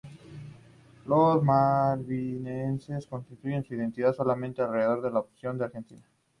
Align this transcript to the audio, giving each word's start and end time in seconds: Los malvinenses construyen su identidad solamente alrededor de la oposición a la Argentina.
Los 1.05 1.43
malvinenses 1.43 3.05
construyen 3.05 3.63
su 3.63 3.75
identidad 3.75 4.15
solamente 4.15 4.63
alrededor 4.63 5.03
de 5.03 5.11
la 5.11 5.19
oposición 5.19 5.57
a 5.57 5.59
la 5.59 5.65
Argentina. 5.65 6.01